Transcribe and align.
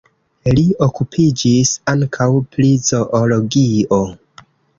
Li 0.53 0.61
okupiĝis 0.85 1.73
ankaŭ 1.93 2.29
pri 2.57 2.73
zoologio. 2.89 4.03